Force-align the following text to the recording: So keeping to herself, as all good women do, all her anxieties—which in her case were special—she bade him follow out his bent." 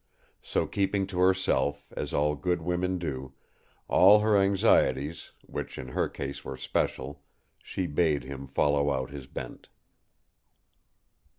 So 0.41 0.65
keeping 0.65 1.05
to 1.05 1.19
herself, 1.19 1.85
as 1.95 2.11
all 2.11 2.33
good 2.33 2.63
women 2.63 2.97
do, 2.97 3.33
all 3.87 4.21
her 4.21 4.35
anxieties—which 4.35 5.77
in 5.77 5.89
her 5.89 6.09
case 6.09 6.43
were 6.43 6.57
special—she 6.57 7.85
bade 7.85 8.23
him 8.23 8.47
follow 8.47 8.91
out 8.91 9.11
his 9.11 9.27
bent." 9.27 9.69